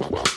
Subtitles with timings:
[0.00, 0.29] The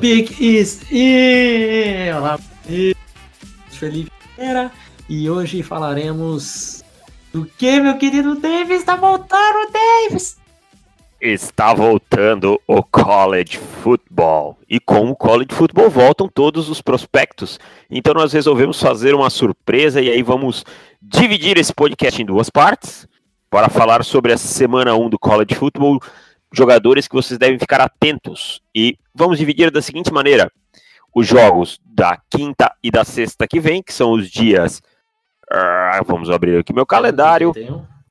[0.00, 2.12] pick is in!
[2.16, 2.38] Olá,
[3.70, 4.70] Felipe Era
[5.08, 6.84] e hoje falaremos
[7.32, 8.80] do que, meu querido Davis?
[8.80, 10.36] Está voltando, Davis!
[11.20, 14.56] Está voltando o college football.
[14.68, 17.58] E com o college football voltam todos os prospectos.
[17.90, 20.64] Então nós resolvemos fazer uma surpresa e aí vamos
[21.02, 23.08] dividir esse podcast em duas partes
[23.50, 26.00] para falar sobre a semana 1 do college football
[26.52, 28.60] jogadores que vocês devem ficar atentos.
[28.74, 30.50] E vamos dividir da seguinte maneira:
[31.14, 34.80] os jogos da quinta e da sexta que vem, que são os dias.
[35.50, 37.52] Uh, vamos abrir aqui meu calendário: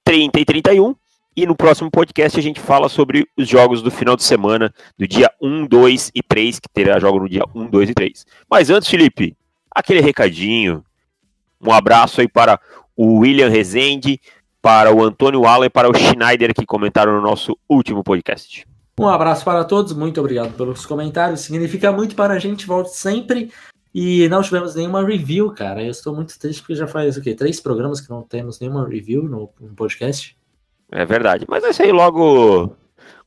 [0.03, 0.95] 30 e 31.
[1.35, 5.07] E no próximo podcast a gente fala sobre os jogos do final de semana, do
[5.07, 8.25] dia 1, 2 e 3, que terá jogo no dia 1, 2 e 3.
[8.49, 9.37] Mas antes, Felipe,
[9.69, 10.83] aquele recadinho.
[11.61, 12.59] Um abraço aí para
[12.95, 14.19] o William Rezende,
[14.67, 18.67] para o Antônio Allen e para o Schneider que comentaram no nosso último podcast.
[18.99, 23.49] Um abraço para todos, muito obrigado pelos comentários, significa muito para a gente, volte sempre.
[23.95, 25.81] E não tivemos nenhuma review, cara.
[25.81, 27.33] Eu estou muito triste porque já faz o quê?
[27.33, 30.37] Três programas que não temos nenhuma review no, no podcast.
[30.91, 32.75] É verdade, mas isso aí logo,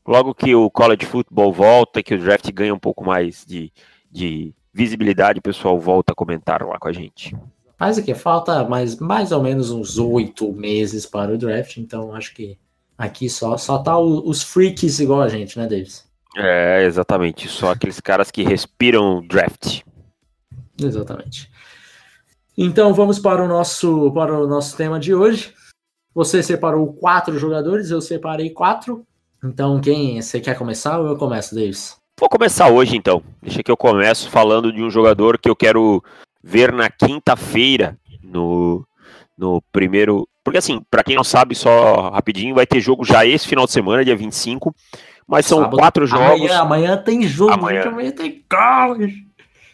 [0.07, 3.73] logo que o college football volta, que o draft ganha um pouco mais de,
[4.13, 7.35] de visibilidade, o pessoal volta a comentar lá com a gente.
[7.81, 12.35] Mas aqui falta mais, mais ou menos uns oito meses para o draft, então acho
[12.35, 12.59] que
[12.99, 16.07] aqui só, só tá o, os freaks igual a gente, né, Davis?
[16.37, 17.49] É, exatamente.
[17.49, 19.81] Só aqueles caras que respiram draft.
[20.79, 21.51] Exatamente.
[22.57, 25.55] Então vamos para o nosso, para o nosso tema de hoje.
[26.15, 29.07] Você separou quatro jogadores, eu separei quatro.
[29.43, 31.97] Então, quem você quer começar ou eu começo, Davis?
[32.19, 33.23] Vou começar hoje, então.
[33.41, 36.03] Deixa que eu começo falando de um jogador que eu quero
[36.43, 38.87] ver na quinta-feira no,
[39.37, 40.29] no primeiro.
[40.43, 43.73] Porque assim, para quem não sabe, só rapidinho, vai ter jogo já esse final de
[43.73, 44.75] semana, dia 25.
[45.27, 45.77] Mas são Sábado.
[45.77, 46.51] quatro jogos.
[46.51, 49.31] Amanhã, amanhã tem jogo, amanhã, amanhã tem college.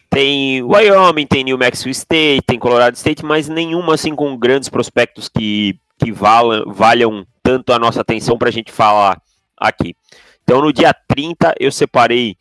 [0.09, 5.27] Tem Wyoming, tem New Mexico State, tem Colorado State, mas nenhuma assim com grandes prospectos
[5.27, 9.21] que, que valham, valham tanto a nossa atenção para a gente falar
[9.57, 9.95] aqui.
[10.43, 12.37] Então no dia 30 eu separei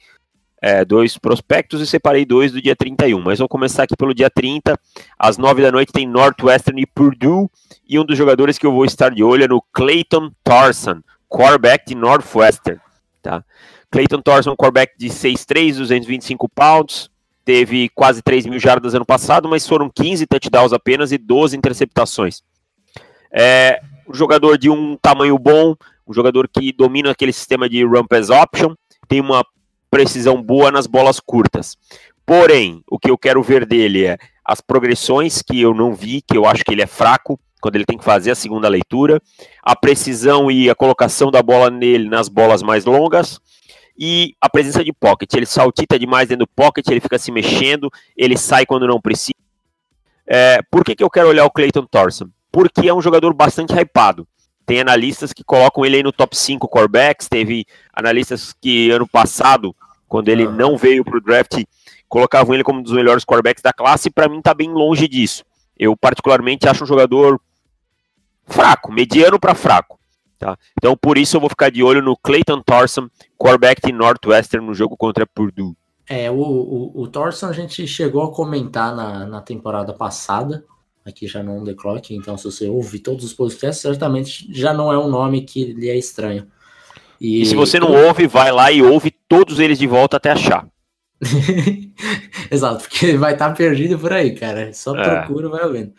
[0.66, 3.20] é, dois prospectos e separei dois do dia 31.
[3.20, 4.76] Mas vou começar aqui pelo dia 30.
[5.16, 7.48] Às 9 da noite tem Northwestern e Purdue.
[7.88, 11.86] E um dos jogadores que eu vou estar de olho é no Clayton Thorson, quarterback
[11.86, 12.80] de Northwestern.
[13.22, 13.44] Tá?
[13.92, 17.08] Clayton Thorson, quarterback de 6'3", 225 pounds.
[17.44, 22.42] Teve quase 3 mil jardas ano passado, mas foram 15 touchdowns apenas e 12 interceptações.
[23.30, 25.76] É um jogador de um tamanho bom,
[26.08, 28.74] um jogador que domina aquele sistema de run pass option,
[29.06, 29.44] tem uma
[29.90, 31.76] precisão boa nas bolas curtas.
[32.24, 36.36] Porém, o que eu quero ver dele é as progressões que eu não vi, que
[36.36, 39.20] eu acho que ele é fraco quando ele tem que fazer a segunda leitura,
[39.62, 43.40] a precisão e a colocação da bola nele nas bolas mais longas
[43.98, 45.32] e a presença de pocket.
[45.34, 49.34] Ele saltita demais dentro do pocket, ele fica se mexendo, ele sai quando não precisa.
[50.26, 52.28] É, por que, que eu quero olhar o Clayton Thorson?
[52.50, 54.26] Porque é um jogador bastante hypado.
[54.66, 59.74] Tem analistas que colocam ele aí no top 5 corebacks, teve analistas que ano passado
[60.08, 61.62] quando ele não veio para o draft,
[62.08, 65.08] colocavam ele como um dos melhores quarterbacks da classe, e para mim está bem longe
[65.08, 65.44] disso.
[65.78, 67.40] Eu, particularmente, acho um jogador
[68.46, 69.98] fraco, mediano para fraco.
[70.38, 70.56] Tá?
[70.78, 74.74] Então, por isso, eu vou ficar de olho no Clayton Thorson, quarterback de Northwestern, no
[74.74, 75.74] jogo contra Purdue.
[76.08, 80.64] É, o, o, o Thorson a gente chegou a comentar na, na temporada passada,
[81.06, 84.92] aqui já no The Clock, então se você ouve todos os podcasts, certamente já não
[84.92, 86.48] é um nome que lhe é estranho.
[87.20, 90.32] E, e se você não ouve, vai lá e ouve todos eles de volta até
[90.32, 90.68] achar.
[92.50, 94.72] Exato, porque vai estar tá perdido por aí, cara.
[94.74, 95.02] Só é.
[95.02, 95.94] procura, vai ouvindo.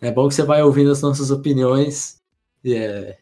[0.00, 2.16] É bom que você vai ouvindo as nossas opiniões
[2.66, 3.16] é,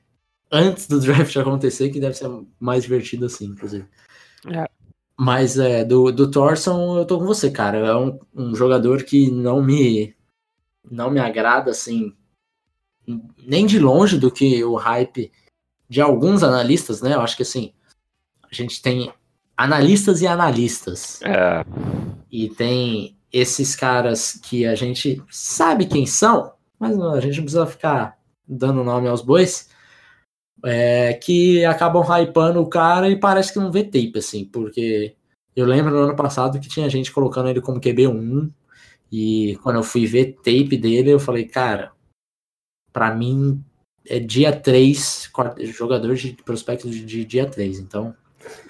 [0.50, 2.28] antes do draft acontecer, que deve ser
[2.58, 3.84] mais divertido assim, inclusive.
[4.48, 4.64] É.
[5.16, 7.78] Mas é, do, do Thorson, eu tô com você, cara.
[7.78, 10.14] É um, um jogador que não me
[10.88, 12.14] não me agrada assim,
[13.38, 15.32] nem de longe do que o hype
[15.88, 17.14] de alguns analistas, né?
[17.14, 17.72] Eu acho que assim,
[18.42, 19.12] a gente tem
[19.56, 21.20] analistas e analistas.
[21.22, 21.64] É.
[22.30, 27.66] E tem esses caras que a gente sabe quem são, mas a gente não precisa
[27.66, 29.68] ficar dando nome aos bois,
[30.64, 35.16] é, que acabam hypando o cara e parece que não vê tape, assim, porque
[35.54, 38.50] Eu lembro no ano passado que tinha gente colocando ele como QB1,
[39.10, 41.92] e quando eu fui ver tape dele, eu falei, cara,
[42.92, 43.62] para mim
[44.06, 45.30] é dia 3,
[45.76, 48.14] jogador de prospecto de, dia 3, então.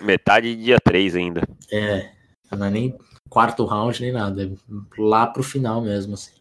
[0.00, 1.42] Metade de dia 3 ainda.
[1.70, 2.10] É,
[2.50, 2.98] não é nem
[3.28, 4.50] quarto round nem nada, é
[4.98, 6.32] lá pro final mesmo, assim.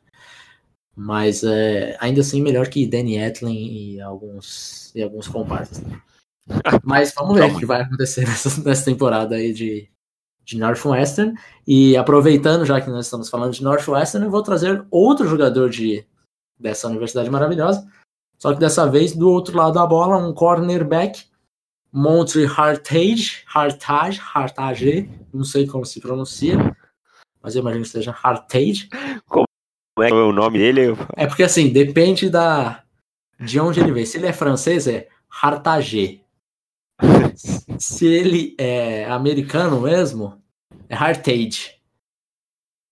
[0.95, 5.81] Mas é, ainda assim melhor que Danny Etlin e alguns, e alguns comparsas.
[6.83, 9.89] Mas vamos ver o que vai acontecer nessa, nessa temporada aí de,
[10.49, 11.35] de Northwestern.
[11.67, 16.05] E aproveitando, já que nós estamos falando de Northwestern, eu vou trazer outro jogador de,
[16.59, 17.87] dessa universidade maravilhosa.
[18.37, 21.25] Só que dessa vez, do outro lado da bola, um cornerback,
[21.91, 26.75] Montre Hartage, Hartage, Hartage, não sei como se pronuncia,
[27.41, 28.89] mas eu imagino que seja Hartage.
[29.27, 29.45] Como
[30.01, 30.95] é o nome dele?
[31.15, 32.83] É porque assim, depende da
[33.39, 34.05] de onde ele vem.
[34.05, 36.18] Se ele é francês, é Hartage.
[37.77, 40.41] Se ele é americano mesmo,
[40.87, 41.75] é Hartage.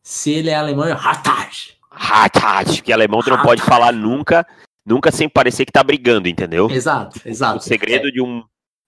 [0.04, 1.78] Se ele é alemão, é Hartage.
[1.92, 4.46] Hartage, que alemão tu não pode falar nunca,
[4.86, 6.70] nunca sem parecer que tá brigando, entendeu?
[6.70, 7.58] Exato, exato.
[7.58, 8.12] O segredo é.
[8.12, 8.44] de um,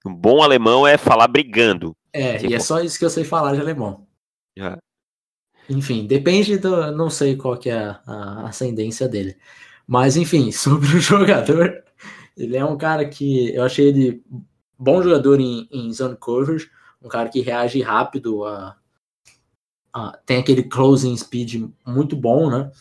[0.05, 1.95] um, bom alemão é falar brigando.
[2.13, 2.51] É, tipo...
[2.51, 4.07] e é só isso que eu sei falar de alemão.
[4.57, 4.77] É.
[5.69, 6.91] Enfim, depende do.
[6.91, 9.35] Não sei qual que é a, a ascendência dele.
[9.85, 11.83] Mas, enfim, sobre o jogador,
[12.37, 14.23] ele é um cara que eu achei ele
[14.79, 16.71] bom jogador em, em zone coverage,
[17.01, 18.77] um cara que reage rápido, a,
[19.93, 22.71] a, tem aquele closing speed muito bom, né?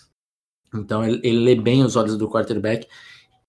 [0.72, 2.86] Então ele, ele, lê bem os olhos do quarterback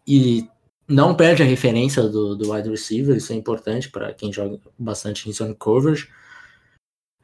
[0.08, 0.48] e
[0.88, 5.30] não perde a referência do, do wide receiver, isso é importante para quem joga bastante
[5.30, 6.10] em zone coverage.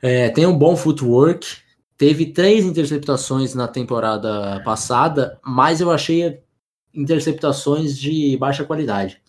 [0.01, 1.47] É, tem um bom footwork,
[1.97, 6.43] teve três interceptações na temporada passada, mas eu achei
[6.93, 9.21] interceptações de baixa qualidade.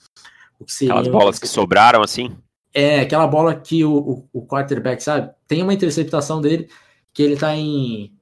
[0.59, 2.37] O que seria Aquelas bolas que sobraram assim?
[2.73, 5.33] É, aquela bola que o, o, o, quarterback, sabe?
[5.49, 6.69] Tem uma interceptação dele
[7.13, 8.13] que ele tá em.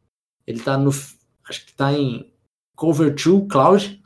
[0.46, 0.90] Ele tá no.
[1.48, 2.32] Acho que tá em
[2.76, 4.00] cover 2 cloud.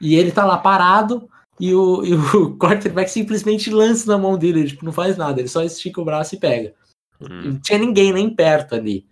[0.00, 1.28] E ele tá lá parado.
[1.58, 4.60] E o, e o quarterback simplesmente lança na mão dele.
[4.60, 5.40] Ele tipo, não faz nada.
[5.40, 6.74] Ele só estica o braço e pega.
[7.20, 7.42] Hum.
[7.44, 9.06] Não tinha ninguém nem perto ali.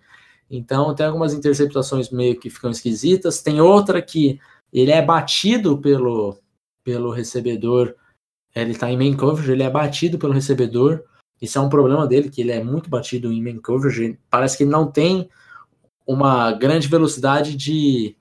[0.50, 3.43] Então tem algumas interceptações meio que ficam esquisitas.
[3.43, 4.38] Tem outra que
[4.73, 6.38] ele é batido pelo,
[6.85, 7.94] pelo recebedor
[8.62, 11.05] ele está em main coverage, ele é batido pelo recebedor.
[11.41, 14.19] Isso é um problema dele, que ele é muito batido em main coverage.
[14.31, 15.29] Parece que ele não tem
[16.06, 18.17] uma grande velocidade de,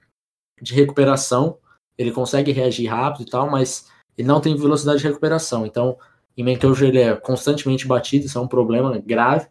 [0.62, 1.58] de recuperação.
[1.98, 5.66] Ele consegue reagir rápido e tal, mas ele não tem velocidade de recuperação.
[5.66, 5.98] Então,
[6.36, 9.48] em main coverage ele é constantemente batido, isso é um problema grave.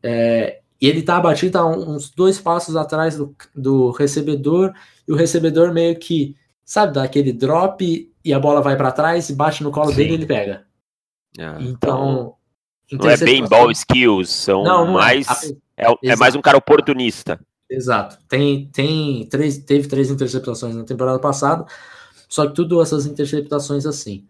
[0.00, 4.72] É, e ele está batido tá uns dois passos atrás do, do recebedor,
[5.08, 9.30] e o recebedor meio que, sabe, dá aquele drop e a bola vai para trás
[9.30, 9.96] e bate no colo Sim.
[9.96, 10.66] dele e ele pega.
[11.38, 12.34] Ah, então.
[12.92, 15.02] Não é bem ball skills, são não, não é.
[15.02, 15.26] mais.
[15.76, 17.40] É, é, é, mais um cara oportunista.
[17.70, 18.18] Exato.
[18.28, 21.64] Tem, tem três, teve três interceptações na temporada passada,
[22.28, 24.26] só que tudo essas interceptações assim.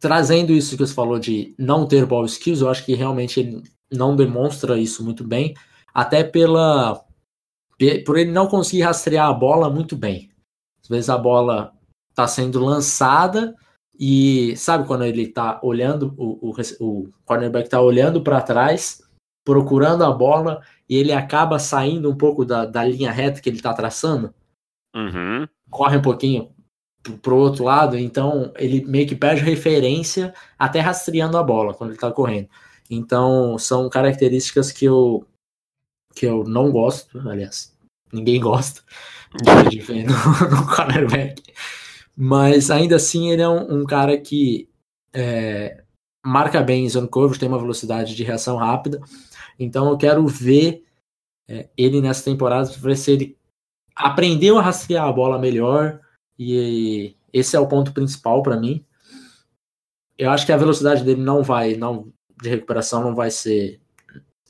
[0.00, 3.62] Trazendo isso que você falou de não ter ball skills, eu acho que realmente ele
[3.92, 5.54] não demonstra isso muito bem,
[5.94, 7.00] até pela
[8.04, 10.30] por ele não conseguir rastrear a bola muito bem.
[10.82, 11.75] Às vezes a bola
[12.16, 13.54] está sendo lançada
[13.98, 19.02] e sabe quando ele está olhando, o, o, o cornerback está olhando para trás,
[19.44, 23.58] procurando a bola e ele acaba saindo um pouco da, da linha reta que ele
[23.58, 24.34] está traçando?
[24.94, 25.46] Uhum.
[25.70, 26.50] Corre um pouquinho
[27.22, 31.90] para o outro lado, então ele meio que perde referência até rastreando a bola quando
[31.90, 32.48] ele está correndo.
[32.90, 35.26] Então são características que eu
[36.14, 37.76] que eu não gosto, aliás,
[38.10, 38.82] ninguém gosta
[39.68, 40.14] de ver no,
[40.50, 41.42] no cornerback.
[42.16, 44.70] Mas ainda assim ele é um, um cara que
[45.12, 45.84] é,
[46.24, 49.00] marca bem em zone coverage, tem uma velocidade de reação rápida.
[49.58, 50.82] Então eu quero ver
[51.46, 53.38] é, ele nessa temporada para ver se ele
[53.94, 56.00] aprendeu a rastrear a bola melhor.
[56.38, 58.82] E esse é o ponto principal para mim.
[60.16, 62.10] Eu acho que a velocidade dele não vai, não
[62.42, 63.78] de recuperação não vai ser.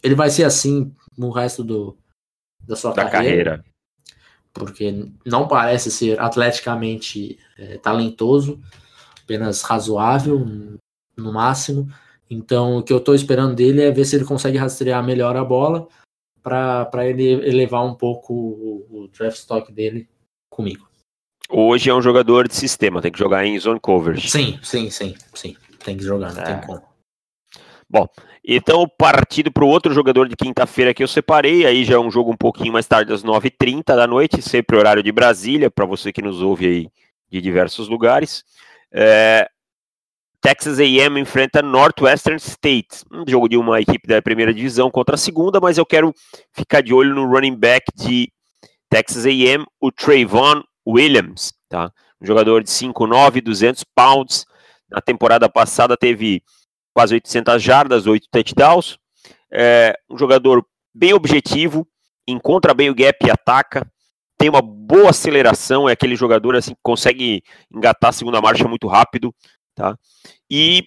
[0.03, 1.99] Ele vai ser assim no resto do,
[2.65, 3.59] da sua da carreira.
[3.59, 3.76] carreira
[4.59, 8.61] porque não parece ser atleticamente é, talentoso,
[9.23, 10.47] apenas razoável
[11.17, 11.89] no máximo.
[12.29, 15.45] Então, o que eu estou esperando dele é ver se ele consegue rastrear melhor a
[15.45, 15.87] bola
[16.43, 20.09] para ele elevar um pouco o, o, draft stock dele
[20.49, 20.89] comigo.
[21.49, 24.31] Hoje é um jogador de sistema, tem que jogar em zone coverage.
[24.31, 25.57] Sim, sim, sim, sim.
[25.85, 26.45] Tem que jogar, não é.
[26.45, 26.83] tem como.
[27.89, 28.09] Bom,
[28.45, 32.11] então partido para o outro jogador de quinta-feira que eu separei, aí já é um
[32.11, 36.13] jogo um pouquinho mais tarde, às 9h30 da noite, sempre horário de Brasília, para você
[36.13, 36.89] que nos ouve aí
[37.31, 38.45] de diversos lugares.
[38.93, 39.49] É,
[40.41, 45.19] Texas A&M enfrenta Northwestern State, um jogo de uma equipe da primeira divisão contra a
[45.19, 46.13] segunda, mas eu quero
[46.53, 48.33] ficar de olho no running back de
[48.91, 51.93] Texas A&M, o Trayvon Williams, tá?
[52.21, 54.45] Um jogador de 5'9", 200 pounds,
[54.91, 56.43] na temporada passada teve
[56.97, 58.97] quase 800 jardas, 8 touchdowns,
[59.53, 61.87] é um jogador bem objetivo,
[62.27, 63.87] encontra bem o gap e ataca,
[64.39, 68.89] tem uma boa aceleração, é aquele jogador assim que consegue engatar a segunda marcha muito
[68.89, 69.31] rápido,
[69.75, 69.95] tá?
[70.51, 70.85] E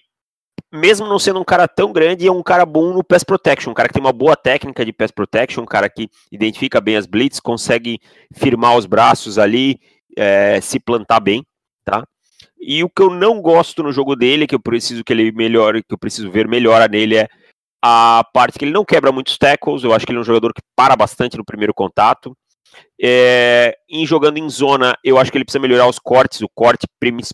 [0.72, 3.74] mesmo não sendo um cara tão grande, é um cara bom no pass protection, um
[3.74, 7.06] cara que tem uma boa técnica de pass protection, um cara que identifica bem as
[7.06, 8.00] blitz, consegue
[8.34, 9.78] firmar os braços ali,
[10.18, 11.46] é, se plantar bem,
[11.84, 12.04] tá?
[12.60, 15.82] E o que eu não gosto no jogo dele, que eu preciso que ele melhore,
[15.82, 17.28] que eu preciso ver melhora nele é
[17.82, 20.52] a parte que ele não quebra muitos tackles, eu acho que ele é um jogador
[20.52, 22.36] que para bastante no primeiro contato.
[23.02, 26.86] É, em jogando em zona, eu acho que ele precisa melhorar os cortes, o corte,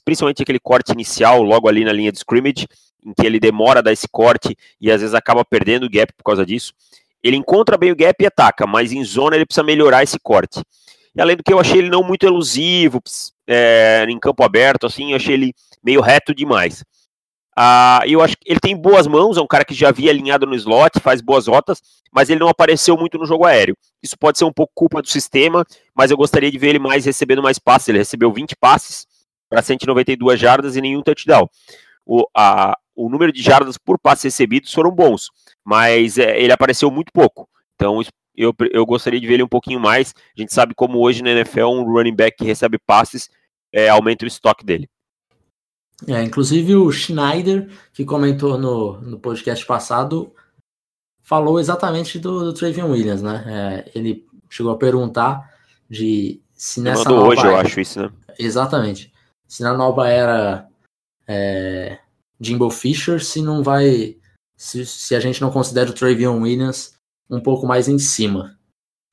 [0.04, 2.68] principalmente aquele corte inicial, logo ali na linha de scrimmage,
[3.04, 6.12] em que ele demora a dar esse corte e às vezes acaba perdendo o gap
[6.16, 6.72] por causa disso.
[7.22, 10.62] Ele encontra bem o gap e ataca, mas em zona ele precisa melhorar esse corte.
[11.14, 13.02] E além do que eu achei ele não muito elusivo,
[13.46, 16.84] é, em campo aberto, assim, eu achei ele meio reto demais.
[17.58, 20.46] Ah, eu acho que ele tem boas mãos, é um cara que já havia alinhado
[20.46, 21.80] no slot, faz boas rotas,
[22.12, 23.74] mas ele não apareceu muito no jogo aéreo.
[24.02, 27.06] Isso pode ser um pouco culpa do sistema, mas eu gostaria de ver ele mais
[27.06, 27.88] recebendo mais passes.
[27.88, 29.06] Ele recebeu 20 passes
[29.48, 31.48] para 192 jardas e nenhum touchdown.
[32.04, 35.30] O, a, o número de jardas por passes recebidos foram bons,
[35.64, 37.48] mas é, ele apareceu muito pouco.
[37.74, 38.02] Então
[38.36, 40.14] eu, eu gostaria de ver ele um pouquinho mais.
[40.36, 43.30] A gente sabe como hoje na NFL um running back que recebe passes
[43.72, 44.88] é, aumenta o estoque dele.
[46.06, 50.34] É, inclusive o Schneider, que comentou no, no podcast passado,
[51.22, 53.44] falou exatamente do, do Travion Williams, né?
[53.46, 55.54] É, ele chegou a perguntar
[55.88, 58.12] de se nessa nova hoje, era, eu acho isso, né?
[58.38, 59.12] Exatamente.
[59.46, 60.68] Se na nova era
[61.26, 61.98] é,
[62.40, 64.16] Jimbo Fisher, se não vai.
[64.56, 66.94] Se, se a gente não considera o Travion Williams
[67.28, 68.55] um pouco mais em cima.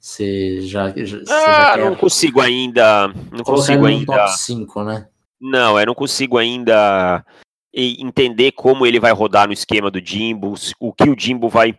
[0.04, 3.08] Você já, já, ah, já não consigo ainda.
[3.32, 4.06] Não consigo ainda.
[4.06, 5.08] Top 5, né?
[5.40, 7.26] Não, eu não consigo ainda
[7.74, 11.78] entender como ele vai rodar no esquema do Jimbo, o que o Jimbo vai,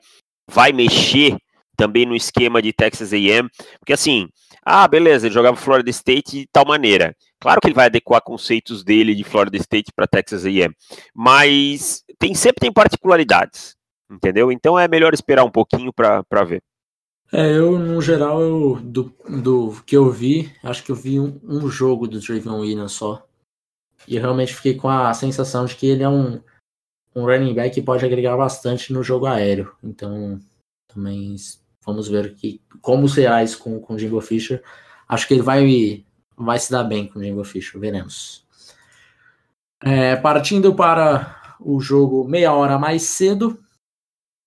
[0.51, 1.37] vai mexer
[1.77, 3.47] também no esquema de Texas A&M,
[3.79, 4.27] porque assim,
[4.65, 7.15] ah, beleza, ele jogava Florida State de tal maneira.
[7.39, 10.75] Claro que ele vai adequar conceitos dele de Florida State para Texas A&M,
[11.15, 13.77] mas tem sempre tem particularidades,
[14.11, 14.51] entendeu?
[14.51, 16.63] Então é melhor esperar um pouquinho para ver.
[17.37, 21.41] É, eu, no geral, eu, do, do que eu vi, acho que eu vi um,
[21.43, 23.27] um jogo do Draven Williams só.
[24.07, 26.41] E realmente fiquei com a sensação de que ele é um,
[27.13, 29.75] um running back que pode agregar bastante no jogo aéreo.
[29.83, 30.39] Então,
[30.87, 31.35] também
[31.85, 34.63] vamos ver que, como será isso com, com o Jimbo Fisher.
[35.09, 36.05] Acho que ele vai,
[36.37, 38.47] vai se dar bem com o Jimbo Fisher, veremos.
[39.83, 43.59] É, partindo para o jogo meia hora mais cedo,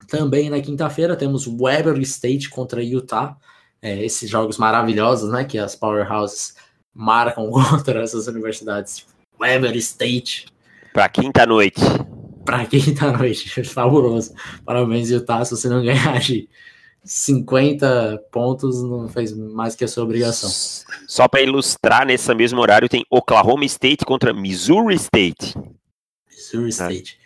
[0.07, 3.37] também na quinta-feira temos Weber State contra Utah.
[3.81, 5.43] É, esses jogos maravilhosos, né?
[5.43, 6.55] Que as powerhouses
[6.93, 9.05] marcam contra essas universidades
[9.39, 10.47] Weber State.
[10.93, 11.81] Pra quinta-noite.
[12.43, 13.63] Pra quinta-noite.
[13.65, 14.33] Fabuloso.
[14.65, 15.45] Parabéns, Utah.
[15.45, 16.49] Se você não ganhar de
[17.03, 20.49] 50 pontos, não fez mais que a sua obrigação.
[21.07, 25.55] Só para ilustrar, nesse mesmo horário tem Oklahoma State contra Missouri State.
[26.29, 26.69] Missouri.
[26.69, 27.19] State.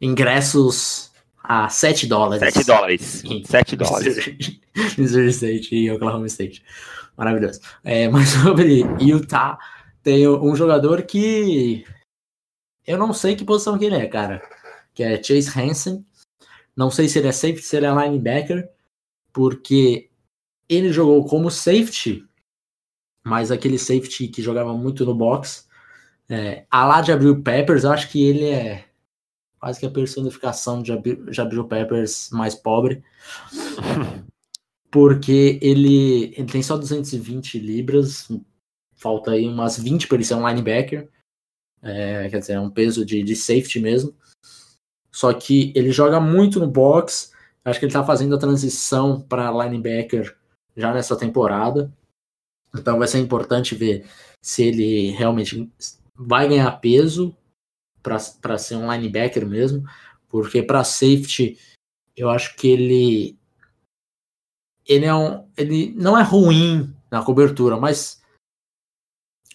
[0.00, 1.13] Ingressos
[1.44, 2.54] a 7 dólares.
[2.54, 3.22] 7 dólares.
[3.44, 4.58] 7 dólares.
[4.96, 6.64] Missouri State e Oklahoma State.
[7.16, 7.60] Maravilhoso.
[7.84, 9.58] É, mas sobre Utah
[10.02, 11.84] tem um jogador que
[12.86, 14.42] eu não sei que posição que ele é, cara.
[14.94, 16.04] Que é Chase Hansen.
[16.74, 18.68] Não sei se ele é safety, se ele é linebacker,
[19.32, 20.10] porque
[20.68, 22.26] ele jogou como safety,
[23.22, 25.68] mas aquele safety que jogava muito no box.
[26.28, 28.86] É, a lá de Abril Peppers, eu acho que ele é
[29.64, 30.92] quase que a personificação de
[31.40, 33.02] Abril Peppers mais pobre.
[34.92, 38.28] Porque ele, ele tem só 220 libras,
[38.94, 41.08] falta aí umas 20 para ele ser um linebacker.
[41.80, 44.14] É, quer dizer, é um peso de, de safety mesmo.
[45.10, 47.32] Só que ele joga muito no box.
[47.64, 50.36] Acho que ele está fazendo a transição para linebacker
[50.76, 51.90] já nessa temporada.
[52.76, 54.06] Então vai ser importante ver
[54.42, 55.72] se ele realmente
[56.14, 57.34] vai ganhar peso
[58.04, 59.84] para ser um linebacker mesmo.
[60.28, 61.58] Porque para safety,
[62.16, 63.38] eu acho que ele.
[64.86, 68.22] Ele, é um, ele não é ruim na cobertura, mas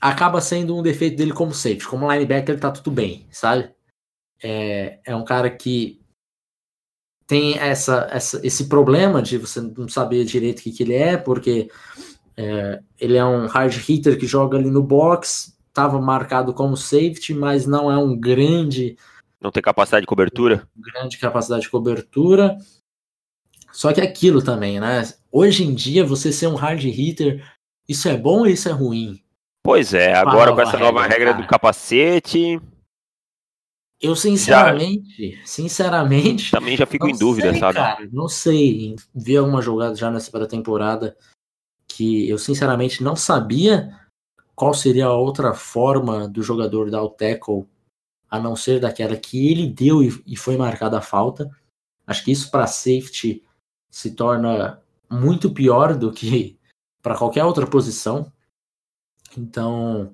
[0.02, 1.88] acaba sendo um defeito dele como safety.
[1.88, 3.72] Como linebacker, ele tá tudo bem, sabe?
[4.42, 6.02] É, é um cara que
[7.28, 11.16] tem essa, essa, esse problema de você não saber direito o que, que ele é,
[11.16, 11.70] porque
[12.36, 17.34] é, ele é um hard hitter que joga ali no box, estava marcado como safety,
[17.34, 18.98] mas não é um grande
[19.40, 20.68] Não tem capacidade de cobertura?
[20.76, 22.58] Grande capacidade de cobertura.
[23.72, 25.04] Só que é aquilo também, né?
[25.32, 27.46] Hoje em dia, você ser um hard hitter,
[27.88, 29.24] isso é bom ou isso é ruim?
[29.64, 31.42] Pois é, agora com essa regra, nova regra cara.
[31.44, 32.60] do capacete.
[34.02, 36.52] Eu sinceramente, já, sinceramente.
[36.52, 37.76] Também já fico em dúvida, sei, sabe?
[37.76, 38.96] Cara, não sei.
[39.14, 41.16] Vi alguma jogada já nessa temporada
[41.88, 43.99] que eu sinceramente não sabia
[44.60, 47.66] qual seria a outra forma do jogador dar o tackle
[48.30, 51.50] a não ser daquela que ele deu e, e foi marcada a falta.
[52.06, 53.42] Acho que isso para safety
[53.90, 56.60] se torna muito pior do que
[57.02, 58.30] para qualquer outra posição.
[59.38, 60.12] Então,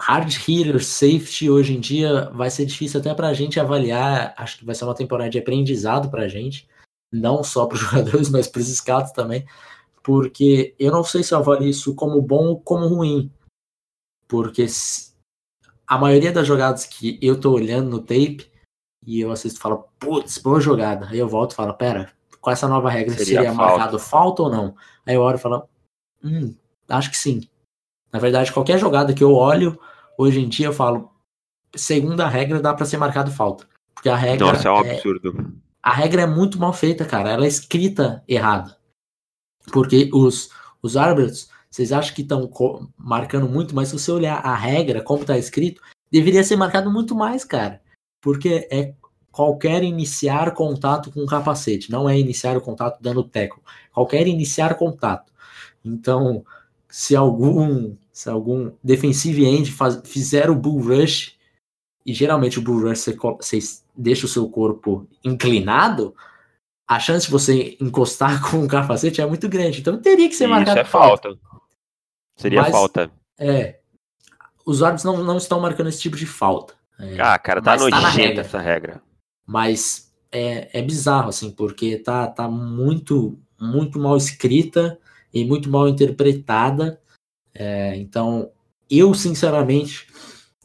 [0.00, 4.34] hard hitter safety hoje em dia vai ser difícil até para a gente avaliar.
[4.36, 6.68] Acho que vai ser uma temporada de aprendizado para a gente,
[7.12, 9.46] não só para os jogadores, mas para os scouts também,
[10.06, 13.28] porque eu não sei se eu avalio isso como bom ou como ruim,
[14.28, 14.64] porque
[15.84, 18.48] a maioria das jogadas que eu tô olhando no tape
[19.04, 21.08] e eu assisto e falo, putz, boa jogada.
[21.08, 23.78] Aí eu volto e falo, pera, com essa nova regra seria, seria falta.
[23.78, 24.76] marcado falta ou não?
[25.04, 25.68] Aí eu olho e falo,
[26.22, 26.54] hum,
[26.88, 27.40] acho que sim.
[28.12, 29.76] Na verdade, qualquer jogada que eu olho,
[30.16, 31.10] hoje em dia eu falo,
[31.74, 33.66] segundo a regra, dá para ser marcado falta.
[33.92, 34.52] Porque a regra.
[34.52, 35.52] Nossa, é um absurdo.
[35.82, 37.30] a regra é muito mal feita, cara.
[37.30, 38.75] Ela é escrita errada.
[39.72, 40.50] Porque os,
[40.82, 42.50] os árbitros vocês acham que estão
[42.96, 47.14] marcando muito, mas se você olhar a regra, como está escrito, deveria ser marcado muito
[47.14, 47.82] mais, cara.
[48.20, 48.94] Porque é
[49.30, 53.60] qualquer iniciar contato com o capacete, não é iniciar o contato dando teco.
[53.92, 55.30] Qualquer iniciar contato.
[55.84, 56.42] Então,
[56.88, 61.36] se algum se algum defensive end faz, fizer o bull rush,
[62.06, 63.58] e geralmente o bull rush você, você
[63.94, 66.14] deixa o seu corpo inclinado,
[66.88, 69.80] a chance de você encostar com o capacete é muito grande.
[69.80, 70.78] Então teria que ser marcado.
[70.78, 71.28] Isso é falta.
[71.28, 71.40] falta.
[72.36, 73.10] Seria Mas, falta.
[73.38, 73.80] É.
[74.64, 76.74] Os árbitros não, não estão marcando esse tipo de falta.
[76.98, 79.02] É, ah, cara, tá nojenta tá essa regra.
[79.46, 84.98] Mas é, é bizarro, assim, porque tá, tá muito, muito mal escrita
[85.32, 87.00] e muito mal interpretada.
[87.54, 88.50] É, então,
[88.90, 90.08] eu, sinceramente,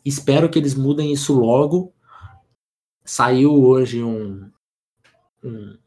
[0.03, 1.93] espero que eles mudem isso logo.
[3.03, 4.49] Saiu hoje um,
[5.43, 5.77] um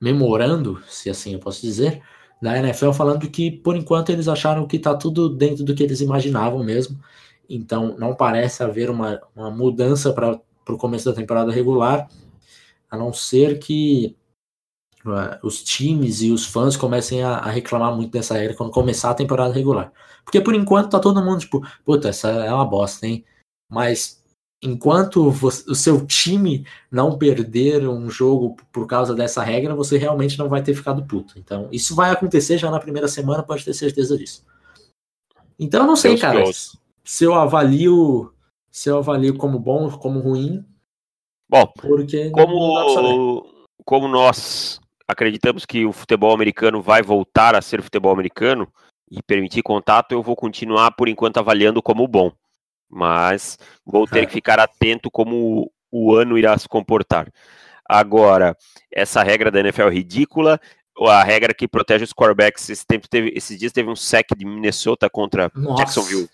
[0.00, 2.02] memorando, se assim eu posso dizer,
[2.40, 6.00] da NFL falando que por enquanto eles acharam que está tudo dentro do que eles
[6.00, 6.98] imaginavam mesmo.
[7.48, 12.08] Então não parece haver uma, uma mudança para o começo da temporada regular,
[12.90, 14.16] a não ser que
[15.04, 19.10] uh, os times e os fãs comecem a, a, reclamar muito dessa regra quando começar
[19.10, 19.92] a temporada regular.
[20.24, 23.24] Porque por enquanto tá todo mundo tipo, puta, essa é uma bosta, hein?
[23.70, 24.22] Mas
[24.62, 30.38] enquanto você, o seu time não perder um jogo por causa dessa regra, você realmente
[30.38, 31.38] não vai ter ficado puto.
[31.38, 34.44] Então, isso vai acontecer já na primeira semana, pode ter certeza disso.
[35.58, 36.78] Então, eu não sei, Deus cara, Deus.
[37.04, 38.32] se eu avalio
[38.70, 40.64] se eu avalio como bom, como ruim.
[41.48, 43.46] Bom, porque como
[43.84, 48.70] como nós acreditamos que o futebol americano vai voltar a ser futebol americano
[49.10, 52.30] e permitir contato, eu vou continuar por enquanto avaliando como bom
[52.90, 54.26] mas vou ter é.
[54.26, 57.30] que ficar atento como o ano irá se comportar.
[57.88, 58.56] Agora,
[58.92, 60.60] essa regra da NFL é ridícula,
[61.06, 64.44] a regra que protege os quarterbacks, esse tempo teve, esses dias teve um sec de
[64.44, 65.82] Minnesota contra Nossa.
[65.82, 66.28] Jacksonville.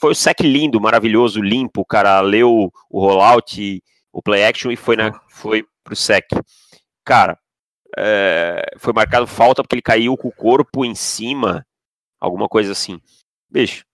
[0.00, 4.76] Foi um sec lindo, maravilhoso, limpo, o cara leu o rollout, o play action e
[4.76, 6.26] foi, na, foi pro sec.
[7.04, 7.36] Cara,
[7.96, 11.66] é, foi marcado falta porque ele caiu com o corpo em cima,
[12.20, 13.00] alguma coisa assim.
[13.50, 13.84] Bicho,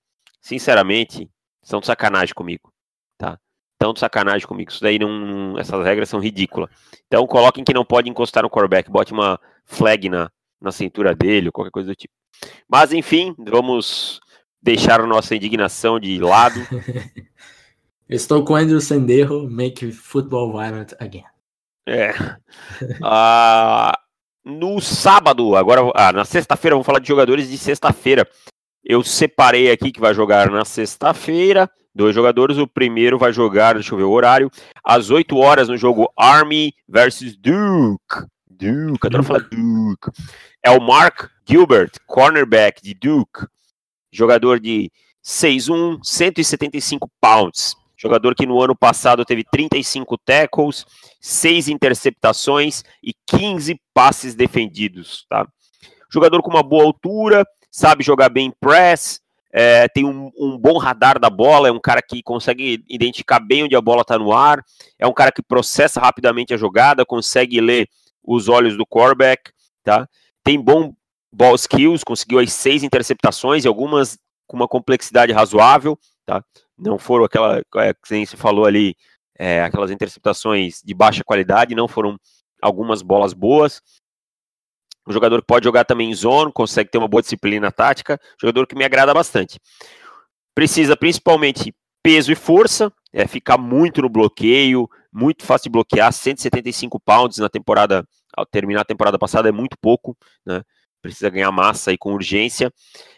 [0.41, 1.31] sinceramente,
[1.65, 2.71] Estão de sacanagem comigo,
[3.19, 3.39] tá?
[3.73, 4.71] Estão de sacanagem comigo.
[4.71, 5.59] Isso daí não.
[5.59, 6.71] Essas regras são ridículas.
[7.07, 8.91] Então coloquem que não pode encostar no quarterback.
[8.91, 12.13] Bote uma flag na, na cintura dele, ou qualquer coisa do tipo.
[12.69, 14.21] Mas enfim, vamos
[14.63, 16.61] deixar a nossa indignação de lado.
[18.09, 21.25] Estou com Andrew Senderro, make football violent again.
[21.87, 22.13] É.
[23.03, 23.99] Ah,
[24.45, 28.29] no sábado, agora, ah, na sexta-feira, vamos falar de jogadores de sexta-feira.
[28.85, 31.71] Eu separei aqui que vai jogar na sexta-feira.
[31.95, 32.59] Dois jogadores.
[32.59, 34.51] O primeiro vai jogar, deixa eu ver o horário,
[34.83, 38.27] às 8 horas no jogo Army versus Duke.
[38.47, 40.11] Duke, adoro falar Duke.
[40.63, 43.47] É o Mark Gilbert, cornerback de Duke.
[44.13, 44.91] Jogador de
[45.25, 47.77] 6'1, 175 pounds.
[47.97, 50.85] Jogador que no ano passado teve 35 tackles,
[51.21, 55.47] 6 interceptações e 15 passes defendidos, tá?
[56.13, 59.21] Jogador com uma boa altura, sabe jogar bem press,
[59.53, 63.65] é, tem um, um, bom radar da bola, é um cara que consegue identificar bem
[63.65, 64.65] onde a bola está no ar,
[64.97, 67.89] é um cara que processa rapidamente a jogada, consegue ler
[68.23, 69.51] os olhos do quarterback,
[69.83, 70.09] tá?
[70.45, 70.95] Tem bom
[71.33, 76.45] ball skills, conseguiu as seis interceptações e algumas com uma complexidade razoável, tá?
[76.79, 78.95] não foram aquela, é, que você falou ali,
[79.37, 82.17] é, aquelas interceptações de baixa qualidade, não foram
[82.63, 83.83] algumas bolas boas.
[85.07, 88.67] Um jogador que pode jogar também em zone, consegue ter uma boa disciplina tática, jogador
[88.67, 89.61] que me agrada bastante.
[90.55, 97.01] Precisa principalmente peso e força, é ficar muito no bloqueio, muito fácil de bloquear, 175
[97.01, 98.05] pounds na temporada,
[98.37, 100.63] ao terminar a temporada passada é muito pouco, né?
[101.01, 102.73] Precisa ganhar massa aí com urgência.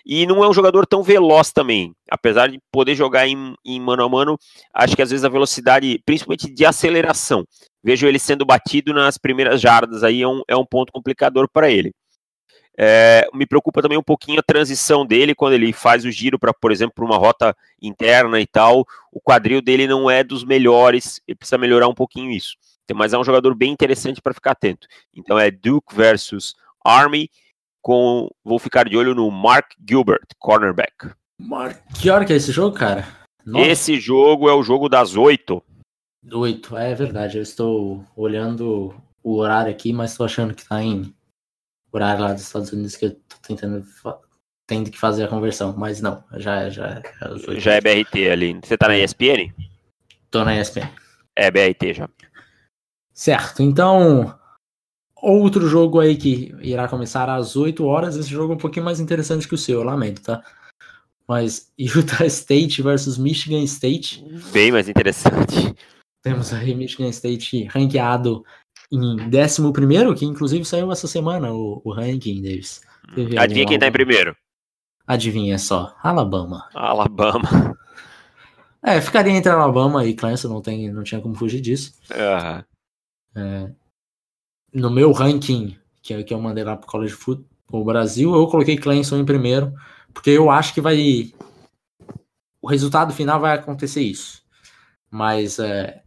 [0.04, 1.94] E não é um jogador tão veloz também.
[2.10, 4.36] Apesar de poder jogar em, em mano a mano,
[4.74, 7.44] acho que às vezes a velocidade, principalmente de aceleração,
[7.86, 11.70] vejo ele sendo batido nas primeiras jardas, aí é um, é um ponto complicador para
[11.70, 11.94] ele.
[12.76, 16.52] É, me preocupa também um pouquinho a transição dele quando ele faz o giro para,
[16.52, 18.84] por exemplo, para uma rota interna e tal.
[19.12, 22.56] O quadril dele não é dos melhores, ele precisa melhorar um pouquinho isso.
[22.92, 24.88] Mas é um jogador bem interessante para ficar atento.
[25.14, 27.30] Então é Duke versus Army,
[27.80, 31.12] com vou ficar de olho no Mark Gilbert, cornerback.
[31.38, 33.06] Mark, que hora que é esse jogo, cara?
[33.44, 33.64] Nossa.
[33.64, 35.62] Esse jogo é o jogo das oito.
[36.32, 37.38] Oito, é verdade.
[37.38, 41.14] Eu estou olhando o horário aqui, mas estou achando que está em
[41.92, 43.84] horário lá dos Estados Unidos que eu estou tentando
[44.66, 48.58] tendo que fazer a conversão, mas não, já já é já é BRT ali.
[48.62, 49.52] Você está na ESPN?
[50.30, 50.90] Tô na ESPN.
[51.36, 52.08] É BRT já.
[53.12, 53.62] Certo.
[53.62, 54.36] Então,
[55.14, 58.98] outro jogo aí que irá começar às 8 horas, esse jogo é um pouquinho mais
[58.98, 60.42] interessante que o seu, eu lamento, tá?
[61.28, 64.24] Mas Utah State versus Michigan State.
[64.52, 65.74] Bem mais interessante.
[66.26, 68.44] Temos aí Michigan State ranqueado
[68.90, 72.80] em 11, que inclusive saiu essa semana o, o ranking, Davis.
[73.14, 74.36] Teve Adivinha quem tá em primeiro?
[75.06, 76.68] Adivinha só, Alabama.
[76.74, 77.78] Alabama.
[78.82, 81.94] É, ficaria entre Alabama e Clemson, não, tem, não tinha como fugir disso.
[82.10, 82.64] Uhum.
[83.40, 83.70] É,
[84.74, 89.18] no meu ranking, que, que eu mandei lá pro College Football Brasil, eu coloquei Clemson
[89.18, 89.72] em primeiro,
[90.12, 91.32] porque eu acho que vai.
[92.60, 94.44] O resultado final vai acontecer isso.
[95.08, 96.02] Mas é,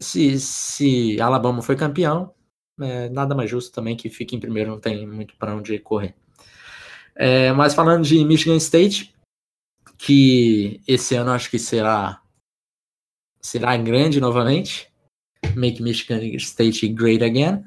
[0.00, 2.34] se, se Alabama foi campeão,
[2.80, 6.14] é, nada mais justo também que fique em primeiro, não tem muito para onde correr.
[7.14, 9.14] É, mas falando de Michigan State,
[9.98, 12.22] que esse ano acho que será
[13.42, 14.90] será grande novamente,
[15.54, 17.64] Make Michigan State Great Again.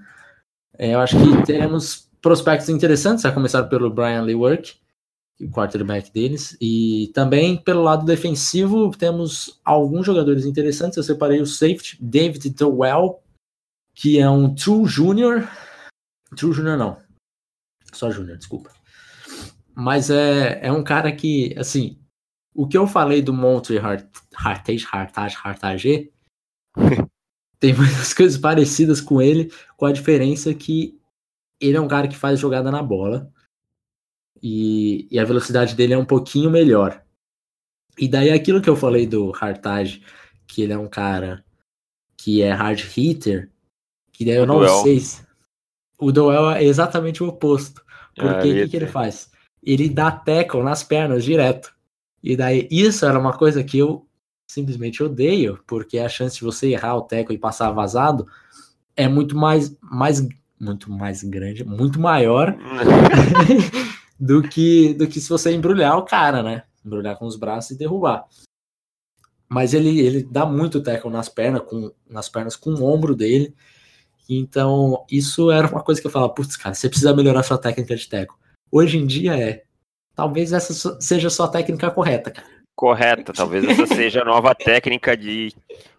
[0.78, 4.76] É, eu acho que teremos prospectos interessantes, a começar pelo Brian Lewerk,
[5.40, 6.58] o quarterback deles.
[6.60, 10.98] E também pelo lado defensivo, temos alguns jogadores interessantes.
[10.98, 13.22] Eu separei o safety, David Towell,
[13.94, 15.48] que é um true junior.
[16.36, 16.98] True junior não.
[17.92, 18.72] Só junior, desculpa.
[19.76, 22.00] Mas é, é um cara que, assim,
[22.54, 26.12] o que eu falei do Montre Hartage, Hartage, Hartage,
[27.60, 31.00] tem muitas coisas parecidas com ele, com a diferença que
[31.60, 33.32] ele é um cara que faz jogada na bola
[34.44, 37.02] e, e a velocidade dele é um pouquinho melhor.
[37.98, 40.04] E daí aquilo que eu falei do Hartage,
[40.46, 41.46] que ele é um cara
[42.18, 43.50] que é hard hitter,
[44.12, 44.84] que daí eu não duel.
[44.84, 45.00] sei.
[45.00, 45.24] Se...
[45.98, 47.82] O duel é exatamente o oposto.
[48.14, 49.32] Porque o que, que ele faz?
[49.64, 51.74] Ele dá tackle nas pernas direto.
[52.22, 54.06] E daí isso era uma coisa que eu
[54.46, 58.28] simplesmente odeio, porque a chance de você errar o tackle e passar vazado
[58.96, 60.28] é muito mais, mais
[60.60, 62.56] muito mais grande, muito maior
[64.24, 66.64] do que do que se você embrulhar o cara, né?
[66.86, 68.26] Embrulhar com os braços e derrubar.
[69.50, 73.54] Mas ele, ele dá muito tackle nas pernas, com, nas pernas com o ombro dele.
[74.30, 77.96] Então, isso era uma coisa que eu falava, putz, cara, você precisa melhorar sua técnica
[77.96, 78.38] de tackle.
[78.72, 79.64] Hoje em dia é.
[80.16, 82.48] Talvez essa seja a sua técnica correta, cara.
[82.76, 85.54] Correta, talvez essa seja a nova técnica de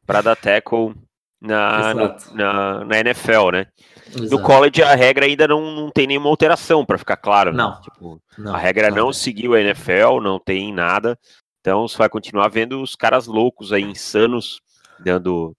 [0.06, 0.94] para dar tackle
[1.40, 3.66] na, no, na, na NFL, né?
[4.08, 4.30] Exato.
[4.30, 7.52] No college a regra ainda não, não tem nenhuma alteração, para ficar claro.
[7.52, 7.58] Né?
[7.58, 7.80] Não.
[7.80, 8.54] Tipo, não.
[8.54, 8.96] A regra não.
[8.96, 11.18] não seguiu a NFL, não tem nada.
[11.60, 14.60] Então você vai continuar vendo os caras loucos aí, insanos,
[15.00, 15.56] dando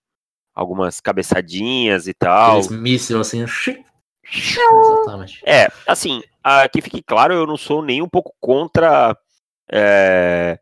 [0.53, 2.59] algumas cabeçadinhas e tal.
[2.59, 3.43] Aqueles mísseis assim.
[4.33, 5.41] Exatamente.
[5.45, 6.21] É, assim,
[6.71, 9.17] que fique claro, eu não sou nem um pouco contra
[9.71, 10.59] é,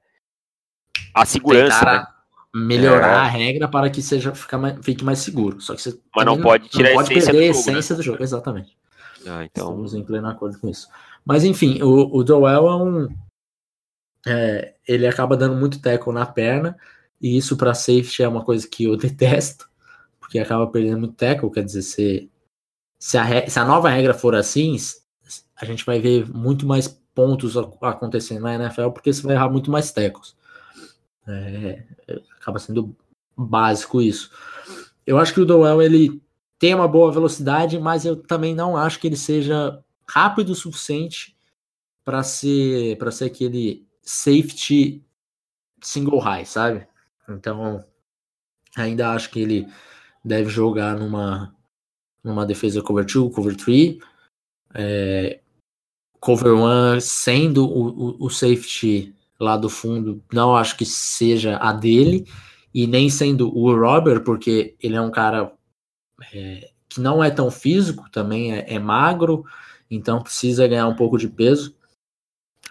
[1.13, 1.79] a segurança.
[1.79, 2.07] Tentar, né?
[2.53, 3.19] Melhorar é.
[3.19, 5.59] a regra para que seja ficar mais, fique mais seguro.
[5.59, 7.73] Só que você mas não pode tirar não pode a essência, perder do, jogo, a
[7.73, 7.79] né?
[7.79, 7.97] essência né?
[7.97, 8.77] do jogo, exatamente.
[9.25, 9.69] Ah, então...
[9.69, 10.87] Estamos em pleno acordo com isso.
[11.25, 13.07] Mas enfim, o, o Joel é um.
[14.25, 16.77] É, ele acaba dando muito tackle na perna,
[17.19, 19.67] e isso para safety é uma coisa que eu detesto,
[20.19, 21.51] porque acaba perdendo muito tackle.
[21.51, 22.29] Quer dizer, se,
[22.99, 24.75] se, a, se a nova regra for assim,
[25.55, 29.71] a gente vai ver muito mais pontos acontecendo na NFL, porque você vai errar muito
[29.71, 30.35] mais tackles.
[31.27, 31.83] É,
[32.39, 32.95] acaba sendo
[33.35, 34.31] básico isso.
[35.05, 36.21] Eu acho que o Dowell ele
[36.59, 41.35] tem uma boa velocidade, mas eu também não acho que ele seja rápido o suficiente
[42.03, 45.03] para ser para ser aquele safety
[45.81, 46.87] single high, sabe?
[47.27, 47.83] Então,
[48.75, 49.67] ainda acho que ele
[50.23, 51.55] deve jogar numa,
[52.23, 53.97] numa defesa cover 2, cover 3.
[54.73, 55.39] É,
[56.19, 61.71] cover 1 sendo o, o, o, safety lá do fundo, não acho que seja a
[61.73, 62.25] dele,
[62.73, 65.51] e nem sendo o Robert, porque ele é um cara
[66.33, 69.43] é, que não é tão físico, também é, é magro,
[69.89, 71.75] então precisa ganhar um pouco de peso.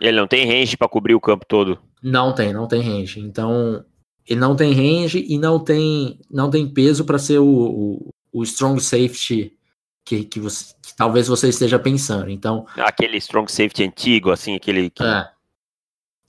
[0.01, 1.79] Ele não tem range para cobrir o campo todo.
[2.03, 3.21] Não tem, não tem range.
[3.21, 3.85] Então,
[4.27, 8.43] ele não tem range e não tem, não tem peso para ser o, o, o,
[8.43, 9.57] strong safety
[10.05, 12.31] que, que, você, que talvez você esteja pensando.
[12.31, 15.03] Então, aquele strong safety antigo, assim, aquele que...
[15.03, 15.29] é,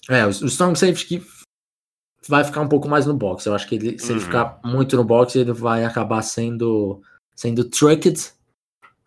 [0.09, 1.23] é o, o strong safety
[2.27, 3.45] vai ficar um pouco mais no box.
[3.45, 4.17] Eu acho que ele, se uhum.
[4.17, 7.01] ele ficar muito no box, ele vai acabar sendo
[7.35, 8.33] sendo trucked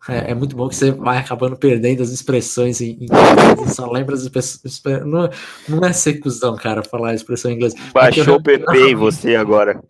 [0.09, 4.15] é, é, muito bom que você vai acabando perdendo as expressões em, inglês, só lembra
[4.15, 4.81] as expressões.
[5.05, 5.29] Não,
[5.67, 7.73] não é ser cuzão, cara, falar a expressão em inglês.
[7.91, 9.83] Baixou o PP em você agora.